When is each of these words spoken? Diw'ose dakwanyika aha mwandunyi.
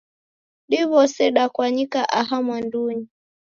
Diw'ose 0.69 1.23
dakwanyika 1.35 2.01
aha 2.19 2.35
mwandunyi. 2.45 3.05